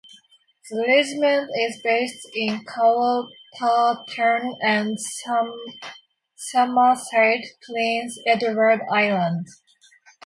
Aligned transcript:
The 0.71 0.79
regiment 0.87 1.51
is 1.59 1.79
based 1.83 2.27
in 2.33 2.65
Charlottetown 2.67 4.57
and 4.59 4.97
Summerside, 6.37 7.43
Prince 7.63 8.17
Edward 8.25 8.79
Island. 8.91 9.45